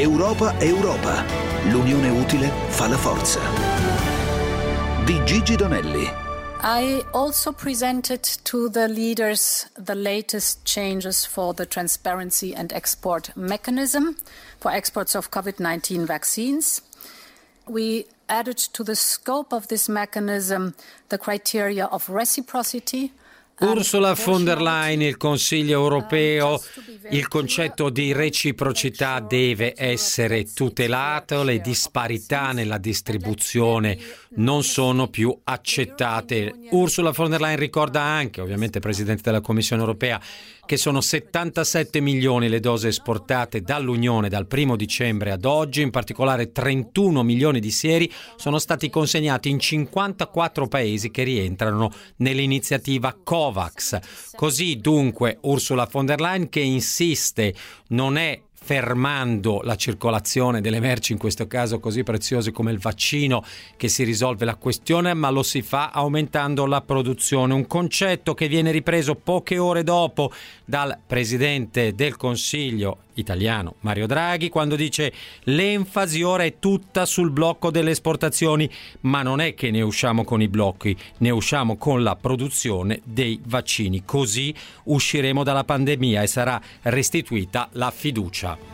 [0.00, 1.22] Europa Europa.
[1.64, 3.38] L'unione utile fa la forza.
[5.04, 6.10] Di Gigi Donelli.
[6.62, 14.16] I also presented to the leaders the latest changes for the transparency and export mechanism
[14.58, 16.80] for exports of COVID 19 vaccines.
[17.66, 20.74] We added to the scope of this mechanism
[21.10, 23.12] the criteria of reciprocity
[23.60, 26.62] Ursula von der Leyen, il Consiglio europeo,
[27.10, 33.98] il concetto di reciprocità deve essere tutelato, le disparità nella distribuzione
[34.36, 36.54] non sono più accettate.
[36.70, 40.20] Ursula von der Leyen ricorda anche, ovviamente Presidente della Commissione europea,
[40.64, 46.52] che sono 77 milioni le dosi esportate dall'Unione dal 1 dicembre ad oggi, in particolare
[46.52, 53.98] 31 milioni di sieri sono stati consegnati in 54 paesi che rientrano nell'iniziativa COVAX.
[54.36, 57.52] Così dunque Ursula von der Leyen che insiste
[57.88, 63.42] non è fermando la circolazione delle merci, in questo caso così preziose come il vaccino,
[63.76, 67.54] che si risolve la questione, ma lo si fa aumentando la produzione.
[67.54, 70.30] Un concetto che viene ripreso poche ore dopo
[70.64, 75.12] dal Presidente del Consiglio italiano Mario Draghi quando dice
[75.44, 78.70] l'enfasi ora è tutta sul blocco delle esportazioni,
[79.02, 83.40] ma non è che ne usciamo con i blocchi, ne usciamo con la produzione dei
[83.46, 84.02] vaccini.
[84.04, 84.54] Così
[84.84, 88.69] usciremo dalla pandemia e sarà restituita la fiducia.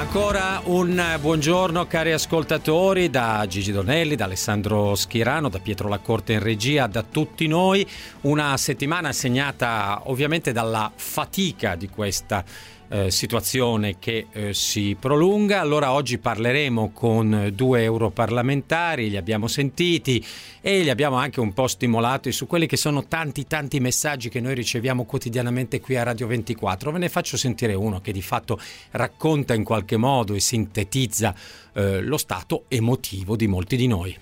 [0.00, 6.42] Ancora un buongiorno cari ascoltatori da Gigi Donelli, da Alessandro Schirano, da Pietro Lacorte in
[6.42, 7.86] regia, da tutti noi.
[8.22, 12.42] Una settimana segnata ovviamente dalla fatica di questa
[12.90, 15.60] eh, situazione che eh, si prolunga.
[15.60, 20.24] Allora oggi parleremo con due europarlamentari, li abbiamo sentiti
[20.60, 24.40] e li abbiamo anche un po' stimolati su quelli che sono tanti tanti messaggi che
[24.40, 26.90] noi riceviamo quotidianamente qui a Radio 24.
[26.90, 28.58] Ve ne faccio sentire uno che di fatto
[28.90, 31.34] racconta in qualche modo e sintetizza
[31.72, 34.16] eh, lo stato emotivo di molti di noi.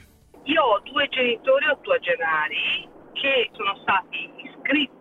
[0.45, 4.98] Io ho due genitori ottogenari che sono stati iscritti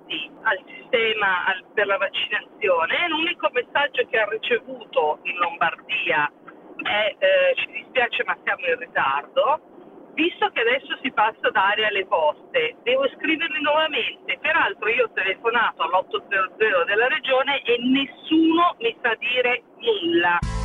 [1.07, 3.07] al sistema per la vaccinazione.
[3.07, 6.31] L'unico messaggio che ha ricevuto in Lombardia
[6.84, 9.59] è eh, ci dispiace ma siamo in ritardo.
[10.13, 14.40] Visto che adesso si passa da aria alle poste, devo iscriverli nuovamente.
[14.41, 20.56] Peraltro io ho telefonato all'800 della regione e nessuno mi sa dire nulla.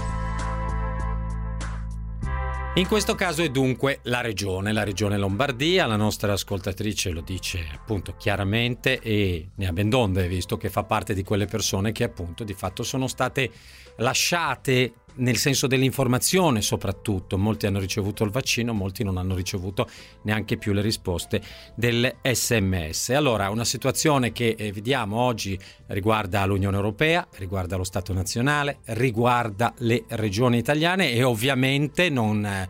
[2.74, 7.66] In questo caso è dunque la regione, la regione Lombardia, la nostra ascoltatrice lo dice
[7.70, 12.04] appunto chiaramente e ne ha ben donde visto che fa parte di quelle persone che
[12.04, 13.50] appunto di fatto sono state
[13.96, 19.88] lasciate nel senso dell'informazione soprattutto, molti hanno ricevuto il vaccino, molti non hanno ricevuto
[20.22, 21.42] neanche più le risposte
[21.74, 23.10] delle sms.
[23.10, 25.58] Allora, una situazione che eh, vediamo oggi
[25.88, 32.68] riguarda l'Unione Europea, riguarda lo Stato nazionale, riguarda le regioni italiane e ovviamente non eh,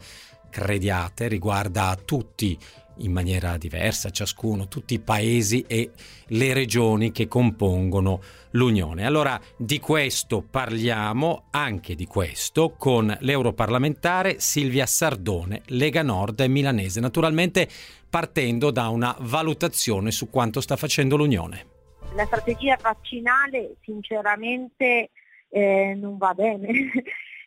[0.51, 2.59] crediate, riguarda tutti
[3.03, 5.91] in maniera diversa, ciascuno, tutti i paesi e
[6.27, 8.21] le regioni che compongono
[8.51, 9.07] l'Unione.
[9.07, 17.01] Allora di questo parliamo, anche di questo, con l'europarlamentare Silvia Sardone, Lega Nord e Milanese,
[17.01, 17.69] naturalmente
[18.09, 21.67] partendo da una valutazione su quanto sta facendo l'Unione.
[22.15, 25.11] La strategia vaccinale sinceramente
[25.49, 26.91] eh, non va bene.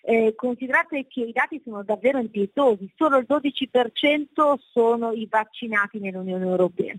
[0.08, 6.46] Eh, considerate che i dati sono davvero impietosi, solo il 12% sono i vaccinati nell'Unione
[6.46, 6.94] Europea.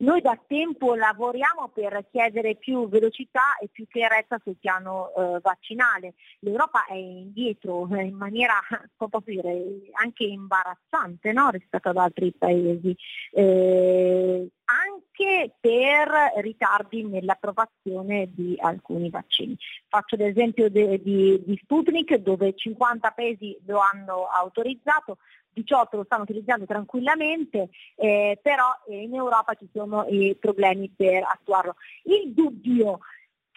[0.00, 6.14] Noi da tempo lavoriamo per chiedere più velocità e più chiarezza sul piano eh, vaccinale.
[6.40, 8.54] L'Europa è indietro eh, in maniera,
[9.24, 11.50] dire, anche imbarazzante no?
[11.50, 12.96] rispetto ad altri paesi,
[13.32, 16.08] eh, anche per
[16.42, 19.56] ritardi nell'approvazione di alcuni vaccini.
[19.88, 25.18] Faccio l'esempio di, di Sputnik dove 50 paesi lo hanno autorizzato,
[25.52, 31.24] 18 lo stanno utilizzando tranquillamente, eh, però eh, in Europa ci sono i problemi per
[31.24, 31.76] attuarlo.
[32.04, 33.00] Il dubbio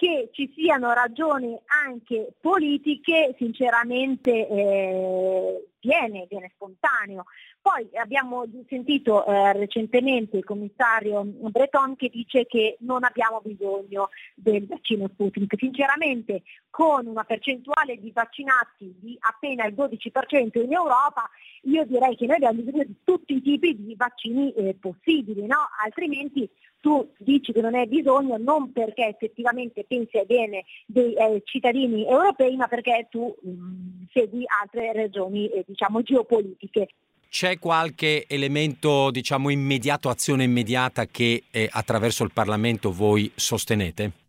[0.02, 1.56] che ci siano ragioni
[1.86, 7.26] anche politiche sinceramente eh, viene, viene spontaneo.
[7.62, 14.66] Poi abbiamo sentito eh, recentemente il commissario Breton che dice che non abbiamo bisogno del
[14.66, 15.54] vaccino Sputnik.
[15.60, 16.42] Sinceramente
[16.72, 21.30] con una percentuale di vaccinati di appena il 12% in Europa,
[21.64, 25.70] io direi che noi abbiamo bisogno di tutti i tipi di vaccini eh, possibili, no?
[25.84, 26.50] altrimenti
[26.82, 32.56] tu dici che non hai bisogno non perché effettivamente pensi bene dei eh, cittadini europei,
[32.56, 36.88] ma perché tu mh, mm, segui altre ragioni eh, diciamo, geopolitiche.
[37.32, 44.21] C'è qualche elemento, diciamo, immediato, azione immediata che eh, attraverso il Parlamento voi sostenete?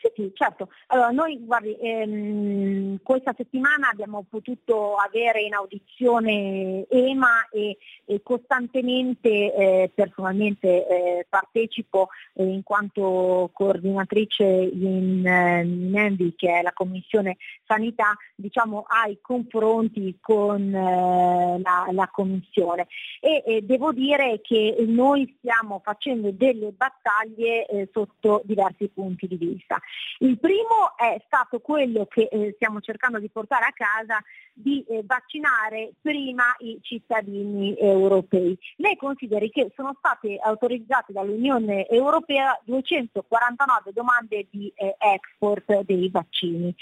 [0.00, 0.70] Sì, sì, certo.
[0.86, 7.76] Allora, noi guardi, ehm, questa settimana abbiamo potuto avere in audizione EMA e,
[8.06, 16.60] e costantemente eh, personalmente eh, partecipo eh, in quanto coordinatrice in, eh, in ENVI, che
[16.60, 17.36] è la Commissione
[17.66, 22.86] Sanità, diciamo ai confronti con eh, la, la, Commissione.
[23.20, 29.36] E, e, devo dire che noi stiamo facendo delle battaglie eh, sotto diversi punti di
[29.36, 29.78] vista.
[30.18, 34.22] Il primo è stato quello che eh, stiamo cercando di portare a casa
[34.52, 38.58] di eh, vaccinare prima i cittadini europei.
[38.76, 46.74] Lei consideri che sono state autorizzate dall'Unione Europea 249 domande di eh, export dei vaccini.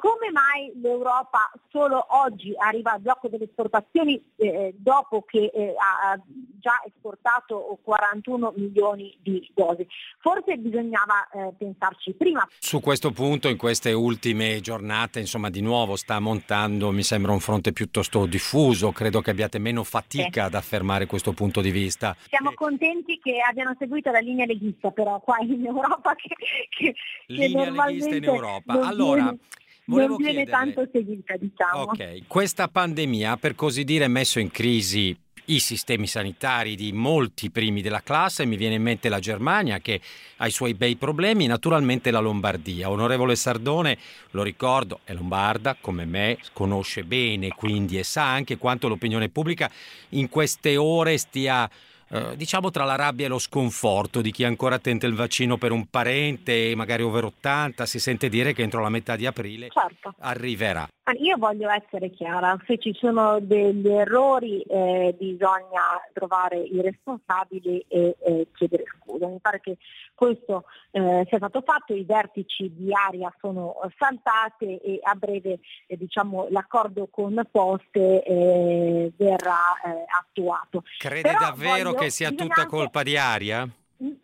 [0.00, 6.16] Come mai l'Europa solo oggi arriva al blocco delle esportazioni eh, dopo che eh, ha
[6.60, 9.84] già esportato 41 milioni di dosi?
[10.20, 12.46] Forse bisognava eh, pensarci prima.
[12.60, 17.40] Su questo punto, in queste ultime giornate, insomma, di nuovo sta montando, mi sembra, un
[17.40, 18.92] fronte piuttosto diffuso.
[18.92, 20.46] Credo che abbiate meno fatica sì.
[20.46, 22.14] ad affermare questo punto di vista.
[22.28, 26.36] Siamo contenti che abbiano seguito la linea leghista, però qua in Europa che,
[26.68, 26.94] che,
[27.26, 28.74] linea che leghista in Europa.
[28.86, 29.38] Allora, viene
[29.88, 30.72] Volevo non viene chiederle...
[30.74, 31.82] tanto seguita, diciamo.
[31.82, 37.50] Ok, questa pandemia ha per così dire messo in crisi i sistemi sanitari di molti
[37.50, 40.00] primi della classe, mi viene in mente la Germania che
[40.36, 42.90] ha i suoi bei problemi, naturalmente la Lombardia.
[42.90, 43.96] Onorevole Sardone,
[44.32, 49.70] lo ricordo, è lombarda come me, conosce bene quindi e sa anche quanto l'opinione pubblica
[50.10, 51.68] in queste ore stia
[52.10, 55.72] eh, diciamo tra la rabbia e lo sconforto di chi ancora tenta il vaccino per
[55.72, 60.14] un parente, magari over 80, si sente dire che entro la metà di aprile certo.
[60.20, 60.88] arriverà.
[61.20, 68.16] Io voglio essere chiara, se ci sono degli errori eh, bisogna trovare i responsabili e
[68.20, 69.26] eh, chiedere scusa.
[69.26, 69.78] Mi pare che
[70.14, 75.96] questo eh, sia stato fatto, i vertici di aria sono saltate e a breve eh,
[75.96, 80.82] diciamo, l'accordo con Poste eh, verrà eh, attuato.
[80.98, 83.68] Crede Però davvero che sia tutta colpa di aria?
[83.98, 84.14] No,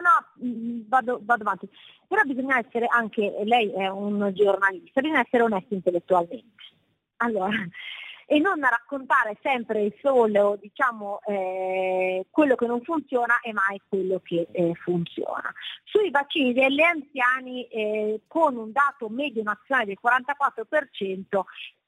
[0.00, 1.68] no, mm, vado, vado avanti
[2.14, 6.62] però bisogna essere anche, lei è un giornalista, bisogna essere onesti intellettualmente.
[7.16, 7.50] Allora,
[8.26, 14.46] e non raccontare sempre solo diciamo, eh, quello che non funziona e mai quello che
[14.52, 15.52] eh, funziona.
[15.82, 21.40] Sui vaccini degli anziani eh, con un dato medio nazionale del 44%,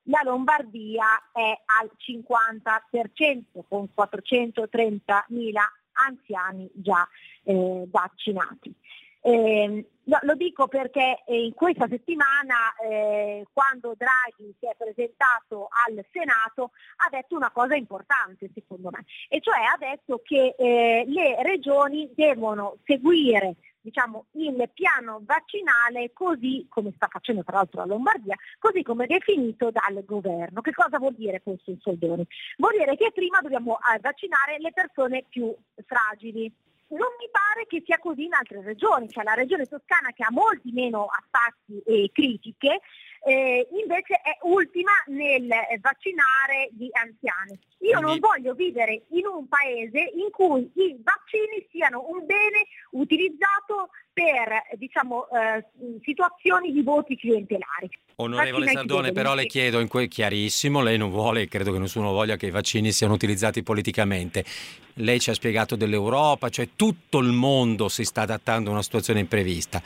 [0.06, 5.54] la Lombardia è al 50% con 430.000
[5.92, 7.06] anziani già
[7.44, 8.74] eh, vaccinati.
[9.20, 16.70] Eh, lo dico perché in questa settimana, eh, quando Draghi si è presentato al Senato,
[16.96, 22.08] ha detto una cosa importante secondo me, e cioè ha detto che eh, le regioni
[22.14, 28.82] devono seguire diciamo, il piano vaccinale così come sta facendo tra l'altro la Lombardia, così
[28.82, 30.60] come definito dal governo.
[30.60, 32.26] Che cosa vuol dire questo in soldoni?
[32.56, 35.54] Vuol dire che prima dobbiamo eh, vaccinare le persone più
[35.86, 36.52] fragili
[36.88, 40.30] non mi pare che sia così in altre regioni, cioè la regione toscana che ha
[40.30, 42.80] molti meno attacchi e critiche,
[43.26, 45.48] eh, invece è ultima nel
[45.80, 47.58] vaccinare gli anziani.
[47.80, 53.90] Io non voglio vivere in un paese in cui i vaccini siano un bene utilizzato
[54.12, 55.64] per diciamo, eh,
[56.04, 57.90] situazioni di voti clientelari.
[58.18, 62.36] Onorevole Sardone, però le chiedo in que- chiarissimo, lei non vuole, credo che nessuno voglia
[62.36, 64.44] che i vaccini siano utilizzati politicamente.
[64.94, 69.18] Lei ci ha spiegato dell'Europa, cioè tutto il mondo si sta adattando a una situazione
[69.18, 69.82] imprevista.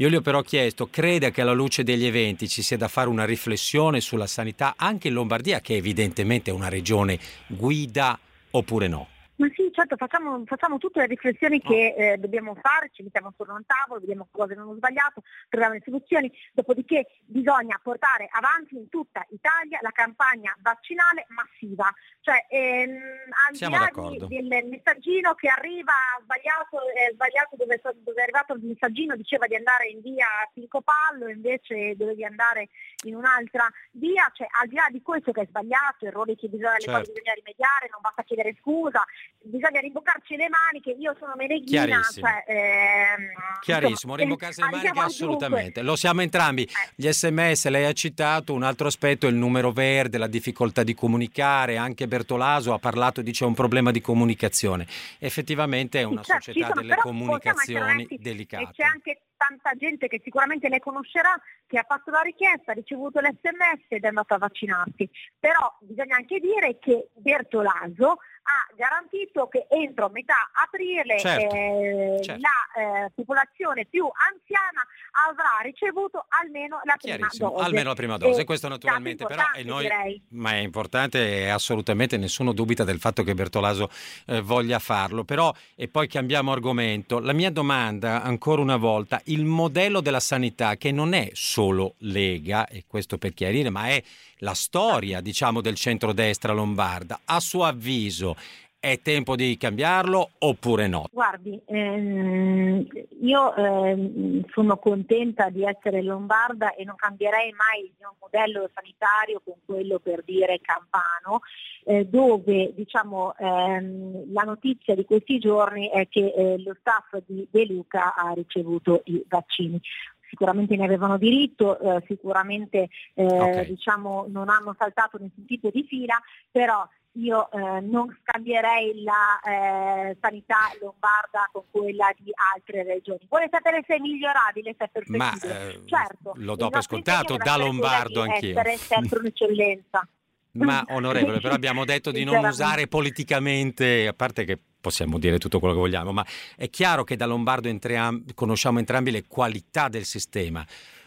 [0.00, 3.08] Io gli ho però chiesto, crede che alla luce degli eventi ci sia da fare
[3.08, 8.16] una riflessione sulla sanità anche in Lombardia, che evidentemente è una regione guida,
[8.52, 9.08] oppure no?
[9.38, 13.52] Ma sì, certo, facciamo, facciamo, tutte le riflessioni che eh, dobbiamo fare, ci mettiamo attorno
[13.54, 18.88] a un tavolo, vediamo cosa abbiamo sbagliato, troviamo le soluzioni, dopodiché bisogna portare avanti in
[18.88, 21.88] tutta Italia la campagna vaccinale massiva,
[22.20, 22.98] cioè ehm,
[23.46, 28.54] al Siamo di là del messaggino che arriva sbagliato, eh, sbagliato dove, dove, è arrivato
[28.54, 32.70] il messaggino diceva di andare in via Pincopallo, invece dovevi andare
[33.04, 36.78] in un'altra via, cioè al di là di questo che è sbagliato, errori che bisogna,
[36.78, 37.12] certo.
[37.12, 39.04] bisogna rimediare, non basta chiedere scusa,
[39.42, 41.84] bisogna rimboccarci le maniche, io sono meneghina.
[41.84, 43.28] Chiarissimo, cioè, ehm,
[43.60, 45.82] Chiarissimo rimboccarsi le maniche assolutamente.
[45.82, 46.62] Lo siamo entrambi.
[46.62, 46.68] Eh.
[46.94, 50.94] Gli sms, lei ha citato, un altro aspetto è il numero verde, la difficoltà di
[50.94, 54.86] comunicare, anche Bertolaso ha parlato di c'è un problema di comunicazione.
[55.18, 58.64] Effettivamente è una sì, certo, società sono, delle comunicazioni delicate.
[58.64, 62.74] E c'è anche tanta gente che sicuramente lei conoscerà che ha fatto la richiesta, ha
[62.74, 65.08] ricevuto l'SMS ed è andato a vaccinarsi.
[65.38, 72.40] Però bisogna anche dire che Bertolaso ha garantito che entro metà aprile certo, eh, certo.
[72.40, 74.86] la eh, popolazione più anziana
[75.28, 77.64] avrà ricevuto almeno la prima dose.
[77.64, 79.88] Almeno la prima dose, e questo naturalmente però è noi,
[80.30, 83.90] ma è importante e assolutamente nessuno dubita del fatto che Bertolaso
[84.26, 87.18] eh, voglia farlo, però e poi cambiamo argomento.
[87.18, 92.66] La mia domanda ancora una volta, il modello della sanità che non è solo Lega
[92.66, 94.02] e questo per chiarire, ma è
[94.38, 97.20] la storia, diciamo, del centrodestra lombarda.
[97.24, 98.36] A suo avviso
[98.80, 101.06] è tempo di cambiarlo oppure no?
[101.10, 102.86] Guardi, ehm,
[103.20, 109.42] io ehm, sono contenta di essere lombarda e non cambierei mai il mio modello sanitario
[109.44, 111.40] con quello per dire campano,
[111.84, 117.48] eh, dove diciamo, ehm, la notizia di questi giorni è che eh, lo staff di
[117.50, 119.80] De Luca ha ricevuto i vaccini
[120.28, 123.66] sicuramente ne avevano diritto, eh, sicuramente eh, okay.
[123.66, 126.86] diciamo, non hanno saltato nessun tipo di fila, però
[127.18, 133.20] io eh, non scambierei la eh, sanità lombarda con quella di altre regioni.
[133.28, 135.18] Vuole sapere se è migliorabile, se è perfettibile?
[135.18, 138.58] Ma eh, certo, lo do per scontato, da lombardo anch'io.
[138.58, 140.08] Essere sempre un'eccellenza.
[140.52, 145.58] Ma onorevole, però abbiamo detto di non usare politicamente, a parte che possiamo dire tutto
[145.58, 146.24] quello che vogliamo, ma
[146.56, 150.64] è chiaro che da Lombardo entriam- conosciamo entrambi le qualità del sistema.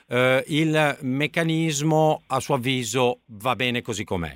[0.08, 4.36] Uh, il meccanismo, a suo avviso, va bene così com'è?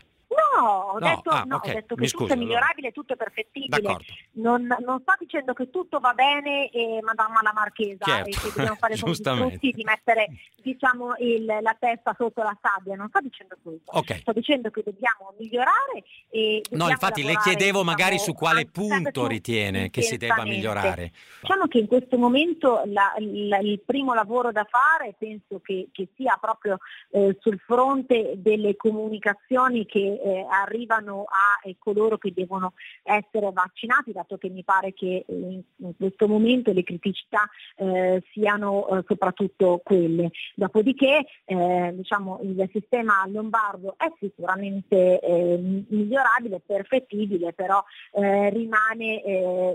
[0.95, 1.71] Ho, no, detto, ah, no, okay.
[1.71, 3.97] ho detto che tutto è migliorabile, tutto è perfettibile.
[4.33, 8.29] Non, non, sto dicendo che tutto va bene e Madama la Marchesa certo.
[8.29, 13.09] e che dobbiamo fare tutti di mettere diciamo, il, la testa sotto la sabbia, non
[13.09, 13.91] sto dicendo questo.
[13.91, 14.19] Okay.
[14.19, 19.27] Sto dicendo che dobbiamo migliorare e No, infatti le chiedevo diciamo, magari su quale punto
[19.27, 21.11] ritiene che si debba migliorare.
[21.41, 26.07] Diciamo che in questo momento la, la, il primo lavoro da fare penso che, che
[26.15, 26.77] sia proprio
[27.11, 32.74] eh, sul fronte delle comunicazioni che eh, arrivano a eh, coloro che devono
[33.04, 38.88] essere vaccinati, dato che mi pare che in, in questo momento le criticità eh, siano
[38.88, 40.32] eh, soprattutto quelle.
[40.56, 49.22] Dopodiché eh, diciamo, il sistema lombardo è sicuramente eh, migliorabile, perfettibile, però rimane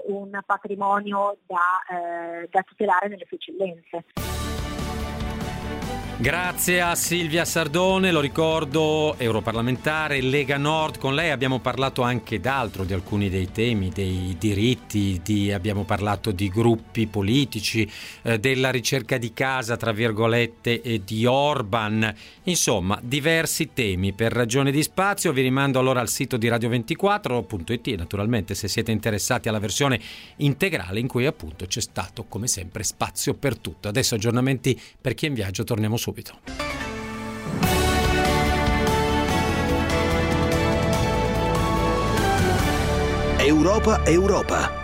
[0.07, 4.60] un patrimonio da, da tutelare nelle sue eccellenze.
[6.21, 10.99] Grazie a Silvia Sardone, lo ricordo, europarlamentare Lega Nord.
[10.99, 16.31] Con lei abbiamo parlato anche d'altro, di alcuni dei temi, dei diritti, di, abbiamo parlato
[16.31, 22.15] di gruppi politici, eh, della ricerca di casa, tra virgolette, e di Orban.
[22.43, 24.13] Insomma, diversi temi.
[24.13, 29.49] Per ragione di spazio vi rimando allora al sito di radio24.it, naturalmente se siete interessati
[29.49, 29.99] alla versione
[30.37, 33.89] integrale in cui appunto c'è stato come sempre spazio per tutto.
[33.89, 36.35] Adesso aggiornamenti per chi è in viaggio, torniamo su subito.
[43.39, 44.80] Europa Europa.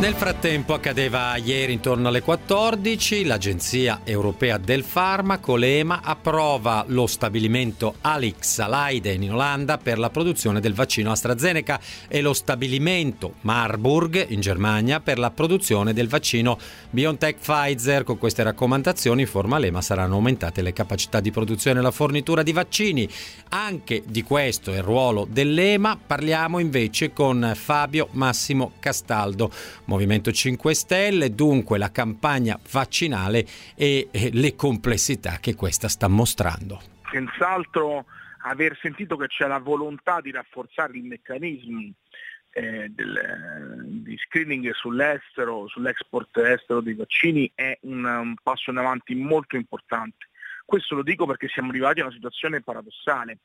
[0.00, 7.96] Nel frattempo accadeva ieri intorno alle 14, l'Agenzia Europea del Farmaco, l'EMA, approva lo stabilimento
[8.00, 11.78] Alix Leiden in Olanda per la produzione del vaccino AstraZeneca
[12.08, 18.02] e lo stabilimento Marburg in Germania per la produzione del vaccino BioNTech Pfizer.
[18.02, 22.52] Con queste raccomandazioni, informa l'EMA, saranno aumentate le capacità di produzione e la fornitura di
[22.52, 23.06] vaccini.
[23.50, 25.98] Anche di questo è il ruolo dell'EMA.
[26.06, 29.52] Parliamo invece con Fabio Massimo Castaldo
[29.90, 33.44] Movimento 5 Stelle, dunque la campagna vaccinale
[33.74, 36.80] e le complessità che questa sta mostrando.
[37.10, 38.04] Senz'altro
[38.42, 41.92] aver sentito che c'è la volontà di rafforzare il meccanismo
[42.52, 49.16] eh, del, di screening sull'estero, sull'export estero dei vaccini è un, un passo in avanti
[49.16, 50.28] molto importante.
[50.64, 53.38] Questo lo dico perché siamo arrivati a una situazione paradossale,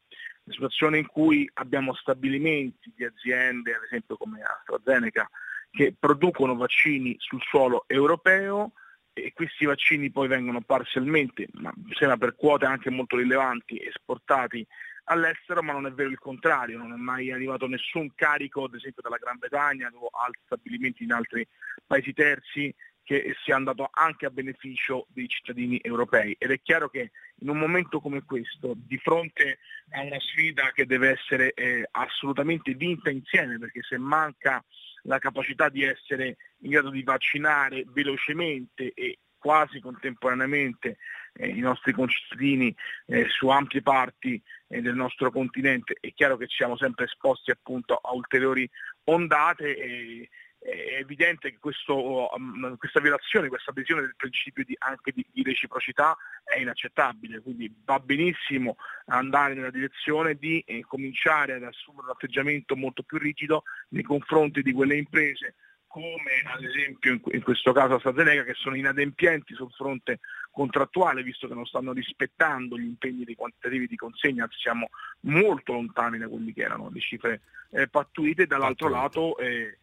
[0.43, 5.27] una situazione in cui abbiamo stabilimenti di aziende, ad esempio come AstraZeneca,
[5.75, 8.71] che producono vaccini sul suolo europeo
[9.13, 14.65] e questi vaccini poi vengono parzialmente, ma sembra per quote anche molto rilevanti, esportati
[15.05, 19.01] all'estero, ma non è vero il contrario, non è mai arrivato nessun carico, ad esempio
[19.01, 21.47] dalla Gran Bretagna o altri stabilimenti in altri
[21.85, 26.35] paesi terzi che sia andato anche a beneficio dei cittadini europei.
[26.39, 29.59] Ed è chiaro che in un momento come questo, di fronte
[29.91, 34.63] a una sfida che deve essere eh, assolutamente vinta insieme, perché se manca
[35.05, 40.97] la capacità di essere in grado di vaccinare velocemente e quasi contemporaneamente
[41.33, 46.47] eh, i nostri concittadini eh, su ampie parti eh, del nostro continente, è chiaro che
[46.47, 48.67] siamo sempre esposti appunto a ulteriori
[49.03, 50.29] ondate e,
[50.65, 55.43] è evidente che questo, um, questa violazione, questa adesione del principio di, anche di, di,
[55.43, 62.13] reciprocità è inaccettabile, quindi va benissimo andare nella direzione di eh, cominciare ad assumere un
[62.13, 65.55] atteggiamento molto più rigido nei confronti di quelle imprese
[65.95, 70.19] come ad esempio in, in questo caso AstraZeneca che sono inadempienti sul fronte
[70.51, 74.89] contrattuale visto che non stanno rispettando gli impegni dei quantitativi di consegna, siamo
[75.21, 77.41] molto lontani da quelli che erano le cifre
[77.71, 79.77] eh, pattuite, dall'altro lato eh,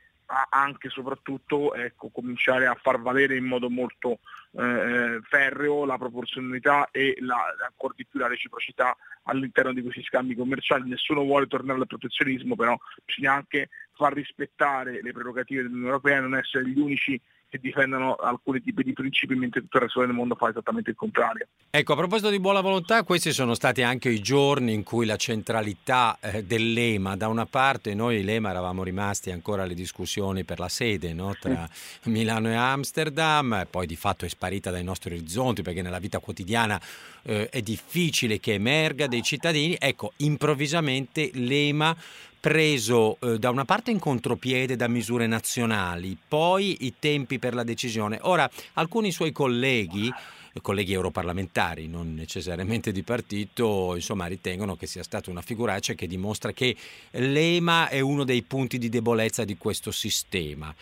[0.49, 4.21] anche e soprattutto ecco, cominciare a far valere in modo molto
[4.53, 7.37] eh, ferreo la proporzionalità e la,
[7.67, 10.89] ancora di più la reciprocità all'interno di questi scambi commerciali.
[10.89, 16.21] Nessuno vuole tornare al protezionismo, però bisogna anche far rispettare le prerogative dell'Unione Europea e
[16.21, 17.21] non essere gli unici
[17.53, 20.97] che difendono alcuni tipi di principi mentre tutto il resto del mondo fa esattamente il
[20.97, 21.49] contrario.
[21.69, 25.17] Ecco, a proposito di buona volontà, questi sono stati anche i giorni in cui la
[25.17, 30.71] centralità eh, dell'EMA, da una parte noi l'EMA eravamo rimasti ancora alle discussioni per la
[30.71, 31.37] sede no?
[31.39, 31.69] tra
[32.05, 36.81] Milano e Amsterdam, poi di fatto è sparita dai nostri orizzonti perché nella vita quotidiana
[37.25, 41.95] eh, è difficile che emerga dei cittadini, ecco, improvvisamente l'EMA
[42.43, 47.63] preso eh, da una parte in contropiede da misure nazionali, poi i tempi per la
[47.63, 48.19] decisione.
[48.23, 50.13] Ora, alcuni suoi colleghi
[50.61, 56.51] colleghi europarlamentari, non necessariamente di partito, insomma, ritengono che sia stata una figuraccia che dimostra
[56.51, 56.77] che
[57.13, 60.75] l'EMA è uno dei punti di debolezza di questo sistema.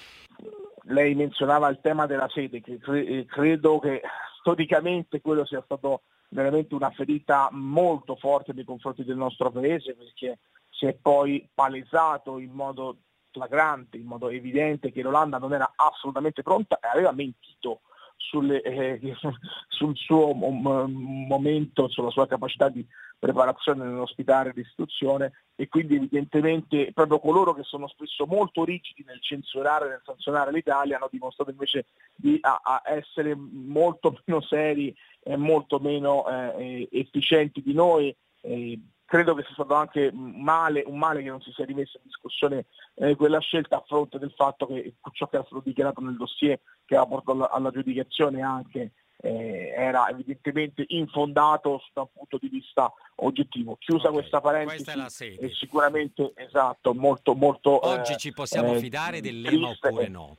[0.84, 2.80] Lei menzionava il tema della sede, che
[3.28, 4.00] credo che
[4.40, 6.00] storicamente quello sia stato
[6.30, 10.38] veramente una ferita molto forte nei confronti del nostro paese, perché
[10.70, 12.98] si è poi palesato in modo
[13.30, 17.82] flagrante, in modo evidente che l'Olanda non era assolutamente pronta e aveva mentito
[18.20, 19.00] sulle, eh,
[19.68, 22.86] sul suo momento, sulla sua capacità di
[23.18, 29.88] preparazione nell'ospitare l'istituzione e quindi evidentemente proprio coloro che sono spesso molto rigidi nel censurare
[29.88, 35.78] nel sanzionare l'Italia hanno dimostrato invece di a, a essere molto meno seri e molto
[35.78, 38.14] meno eh, efficienti di noi.
[38.42, 42.04] Eh, credo che sia stato anche male, un male che non si sia rimessa in
[42.04, 46.16] discussione eh, quella scelta a fronte del fatto che ciò che era stato dichiarato nel
[46.16, 52.38] dossier che ha portato alla, alla giudicazione anche eh, era evidentemente infondato da un punto
[52.40, 53.76] di vista oggettivo.
[53.80, 54.20] Chiusa okay.
[54.20, 57.84] questa parentesi, questa è, è sicuramente esatto, molto, molto...
[57.88, 60.36] Oggi eh, ci possiamo eh, fidare dell'EMA oppure no?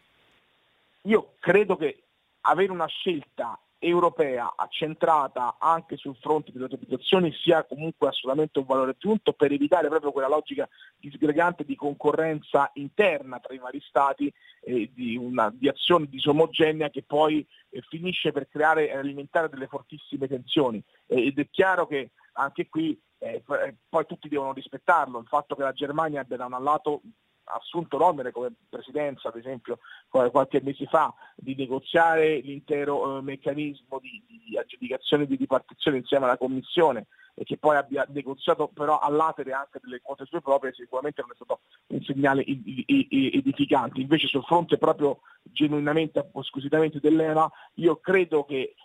[1.01, 2.03] Io credo che
[2.41, 8.91] avere una scelta europea accentrata anche sul fronte delle autorizzazioni sia comunque assolutamente un valore
[8.91, 14.91] aggiunto per evitare proprio quella logica disgregante di concorrenza interna tra i vari stati e
[14.93, 20.27] di, una, di azione disomogenea che poi eh, finisce per creare e alimentare delle fortissime
[20.27, 20.81] tensioni.
[21.07, 23.43] Eh, ed è chiaro che anche qui eh,
[23.89, 27.01] poi tutti devono rispettarlo, il fatto che la Germania abbia da un lato
[27.45, 34.23] assunto l'onere come presidenza, ad esempio qualche mese fa, di negoziare l'intero eh, meccanismo di,
[34.27, 39.53] di aggiudicazione e di ripartizione insieme alla Commissione e che poi abbia negoziato però all'atere
[39.53, 44.01] anche delle quote sue proprie, sicuramente non è stato un segnale edificante.
[44.01, 48.75] Invece sul fronte proprio genuinamente, squisitamente dell'EMA, io credo che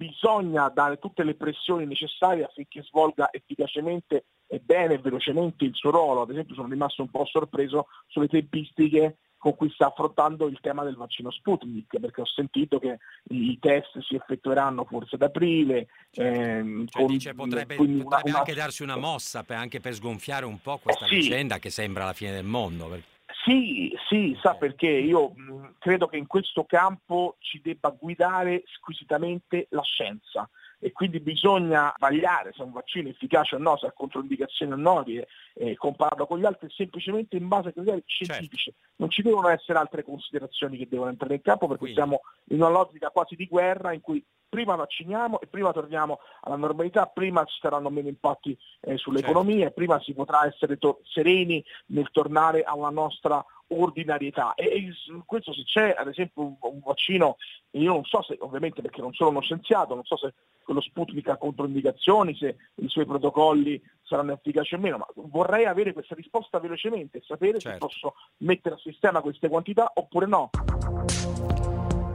[0.00, 5.90] bisogna dare tutte le pressioni necessarie affinché svolga efficacemente e bene e velocemente il suo
[5.90, 6.22] ruolo.
[6.22, 10.84] Ad esempio sono rimasto un po' sorpreso sulle tempistiche con cui sta affrontando il tema
[10.84, 12.98] del vaccino Sputnik, perché ho sentito che
[13.30, 15.86] i test si effettueranno forse ad aprile.
[16.10, 16.40] Certo.
[16.40, 20.44] Ehm, cioè, con, dice, potrebbe, potrebbe una, anche darsi una mossa per, anche per sgonfiare
[20.44, 21.16] un po' questa sì.
[21.16, 23.00] vicenda che sembra la fine del mondo.
[23.44, 24.88] Sì, sì, sa perché?
[24.88, 30.48] io mh, credo che in questo campo ci debba guidare squisitamente la scienza
[30.82, 34.76] e quindi bisogna vagliare se un vaccino è efficace o no, se ha controindicazioni o
[34.76, 38.32] no, eh, compararlo con gli altri semplicemente in base a criteri certo.
[38.32, 38.70] scientifici.
[38.70, 38.88] Certo.
[38.96, 41.98] Non ci devono essere altre considerazioni che devono entrare in campo perché quindi.
[41.98, 46.56] siamo in una logica quasi di guerra in cui prima vacciniamo e prima torniamo alla
[46.56, 49.70] normalità, prima ci saranno meno impatti eh, sull'economia certo.
[49.70, 54.54] e prima si potrà essere to- sereni nel tornare alla nostra ordinarietà.
[54.54, 54.94] E, e
[55.26, 57.36] questo se c'è ad esempio un, un, vaccino,
[57.72, 61.28] io non so se, ovviamente perché non sono uno scienziato, non so se quello Sputnik
[61.28, 66.58] ha controindicazioni, se i suoi protocolli saranno efficaci o meno, ma vorrei avere questa risposta
[66.58, 67.88] velocemente e sapere certo.
[67.88, 70.50] se posso mettere a sistema queste quantità oppure no.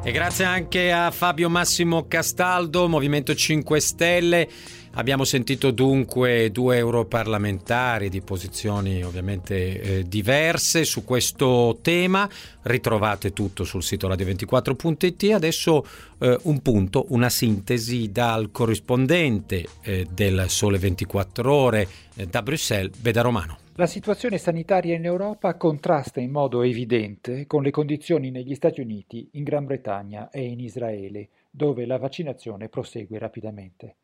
[0.03, 4.47] E grazie anche a Fabio Massimo Castaldo, Movimento 5 Stelle.
[4.97, 12.29] Abbiamo sentito dunque due europarlamentari di posizioni ovviamente eh, diverse su questo tema.
[12.61, 15.33] Ritrovate tutto sul sito radio24.it.
[15.33, 15.85] Adesso
[16.19, 22.95] eh, un punto, una sintesi dal corrispondente eh, del Sole 24 Ore eh, da Bruxelles,
[22.95, 23.57] Beda Romano.
[23.75, 29.27] La situazione sanitaria in Europa contrasta in modo evidente con le condizioni negli Stati Uniti,
[29.33, 33.95] in Gran Bretagna e in Israele, dove la vaccinazione prosegue rapidamente.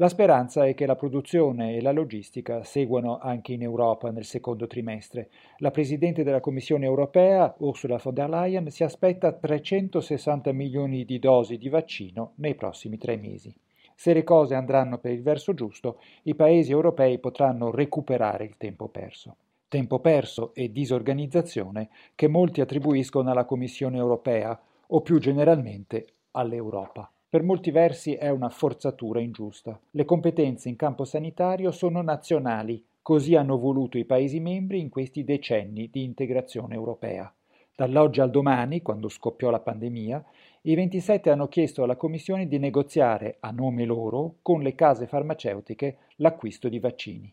[0.00, 4.68] La speranza è che la produzione e la logistica seguano anche in Europa nel secondo
[4.68, 5.28] trimestre.
[5.56, 11.58] La Presidente della Commissione europea, Ursula von der Leyen, si aspetta 360 milioni di dosi
[11.58, 13.52] di vaccino nei prossimi tre mesi.
[13.96, 18.86] Se le cose andranno per il verso giusto, i paesi europei potranno recuperare il tempo
[18.86, 19.34] perso.
[19.66, 24.56] Tempo perso e disorganizzazione che molti attribuiscono alla Commissione europea
[24.86, 27.10] o più generalmente all'Europa.
[27.30, 29.78] Per molti versi è una forzatura ingiusta.
[29.90, 35.24] Le competenze in campo sanitario sono nazionali, così hanno voluto i Paesi membri in questi
[35.24, 37.30] decenni di integrazione europea.
[37.74, 40.24] Dall'oggi al domani, quando scoppiò la pandemia,
[40.62, 45.98] i 27 hanno chiesto alla Commissione di negoziare, a nome loro, con le case farmaceutiche,
[46.16, 47.30] l'acquisto di vaccini.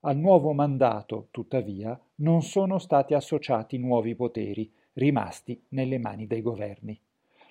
[0.00, 7.00] Al nuovo mandato, tuttavia, non sono stati associati nuovi poteri, rimasti nelle mani dei governi.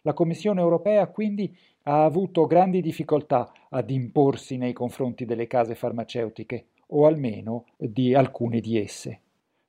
[0.03, 6.67] La Commissione europea quindi ha avuto grandi difficoltà ad imporsi nei confronti delle case farmaceutiche,
[6.91, 9.21] o almeno di alcune di esse.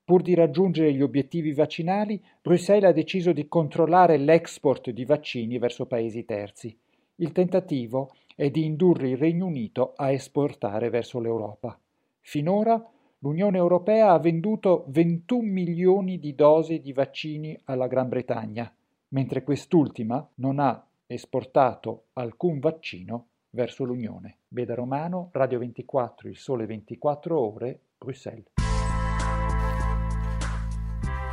[0.05, 5.87] Pur di raggiungere gli obiettivi vaccinali, Bruxelles ha deciso di controllare l'export di vaccini verso
[5.87, 6.77] paesi terzi.
[7.16, 11.79] Il tentativo è di indurre il Regno Unito a esportare verso l'Europa.
[12.23, 12.83] Finora
[13.19, 18.73] l'Unione Europea ha venduto 21 milioni di dosi di vaccini alla Gran Bretagna,
[19.11, 24.38] mentre quest'ultima non ha esportato alcun vaccino verso l'Unione.
[24.46, 28.53] Beda Romano, Radio 24, Il Sole 24 Ore, Bruxelles.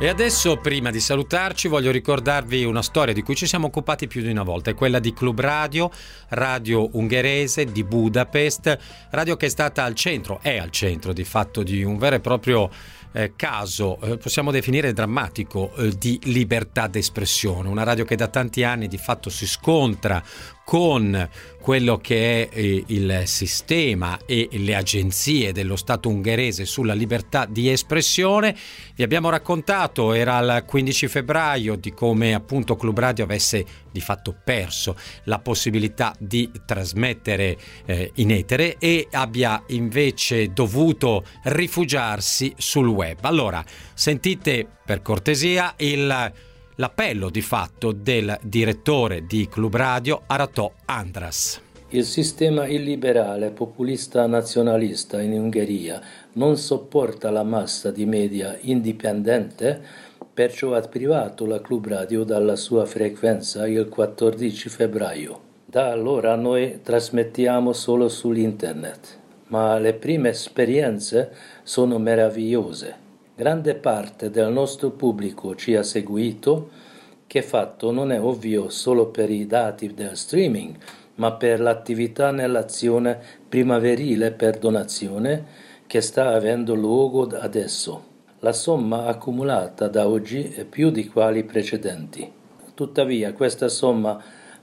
[0.00, 4.22] E adesso, prima di salutarci, voglio ricordarvi una storia di cui ci siamo occupati più
[4.22, 5.90] di una volta, è quella di Club Radio,
[6.28, 8.78] radio ungherese di Budapest,
[9.10, 12.20] radio che è stata al centro, è al centro di fatto di un vero e
[12.20, 12.70] proprio
[13.12, 18.64] eh, caso, eh, possiamo definire drammatico, eh, di libertà d'espressione, una radio che da tanti
[18.64, 20.22] anni di fatto si scontra
[20.68, 21.26] con
[21.62, 27.70] quello che è eh, il sistema e le agenzie dello Stato ungherese sulla libertà di
[27.70, 28.54] espressione.
[28.94, 34.36] Vi abbiamo raccontato, era il 15 febbraio, di come appunto Club Radio avesse di fatto
[34.44, 43.16] perso la possibilità di trasmettere eh, in etere e abbia invece dovuto rifugiarsi sul web.
[43.22, 46.32] Allora, sentite per cortesia il
[46.80, 51.60] l'appello di fatto del direttore di Club Radio Aratò Andras.
[51.88, 56.00] Il sistema illiberale populista nazionalista in Ungheria
[56.34, 59.82] non sopporta la massa di media indipendente,
[60.32, 65.40] perciò ha privato la Club Radio dalla sua frequenza il 14 febbraio.
[65.64, 73.06] Da allora noi trasmettiamo solo sull'internet, ma le prime esperienze sono meravigliose.
[73.38, 76.70] Grande parte del nostro pubblico ci ha seguito,
[77.28, 80.74] che fatto non è ovvio solo per i dati del streaming,
[81.14, 83.16] ma per l'attività nell'azione
[83.48, 85.44] primaverile per donazione
[85.86, 88.02] che sta avendo luogo adesso.
[88.40, 92.28] La somma accumulata da oggi è più di quali precedenti.
[92.74, 94.20] Tuttavia questa somma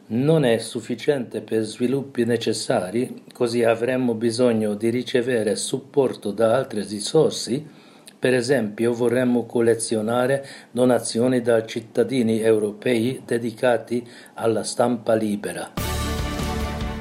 [0.07, 7.83] non è sufficiente per sviluppi necessari, così avremmo bisogno di ricevere supporto da altre risorse
[8.17, 15.73] per esempio vorremmo collezionare donazioni da cittadini europei dedicati alla stampa libera.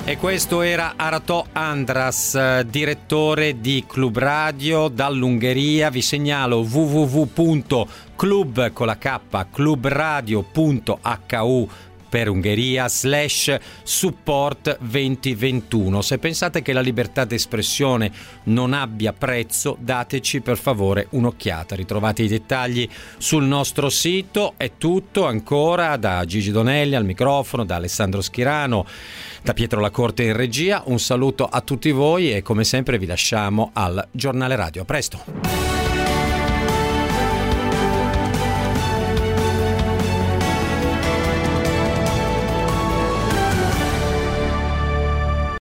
[0.07, 5.89] E questo era Aratò Andras, direttore di Club Radio dall'Ungheria.
[5.89, 9.19] Vi segnalo www.club con la k
[9.51, 11.69] clubradio.hu
[12.15, 16.01] per Ungheria slash support 2021.
[16.01, 18.13] Se pensate che la libertà d'espressione
[18.45, 21.75] non abbia prezzo, dateci per favore un'occhiata.
[21.75, 24.55] Ritrovate i dettagli sul nostro sito.
[24.57, 28.87] È tutto ancora da Gigi Donelli al microfono, da Alessandro Schirano,
[29.43, 30.85] da Pietro Lacorte in regia.
[30.87, 34.83] Un saluto a tutti voi e come sempre vi lasciamo al giornale radio.
[34.83, 35.74] A presto!